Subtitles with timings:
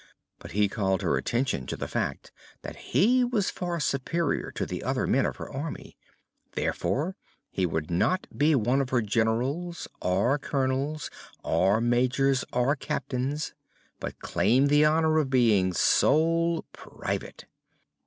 [0.39, 2.31] But he called her attention to the fact
[2.63, 5.95] that he was far superior to the other men of her army.
[6.53, 7.15] Therefore,
[7.51, 11.11] he would not be one of her Generals or Colonels
[11.43, 13.53] or Majors or Captains,
[13.99, 17.45] but claimed the honor of being sole Private.